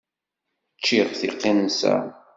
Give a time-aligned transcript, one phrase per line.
[0.77, 1.95] Ččiɣ tiqinsa.